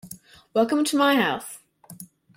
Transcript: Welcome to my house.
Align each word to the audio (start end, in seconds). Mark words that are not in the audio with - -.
Welcome 0.55 0.83
to 0.85 0.97
my 0.97 1.13
house. 1.15 1.59